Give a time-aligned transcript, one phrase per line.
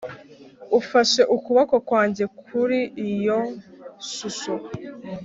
[0.79, 2.79] Ufashe ukuboko kwanjye kuri
[3.11, 3.39] iyo
[4.11, 4.53] shusho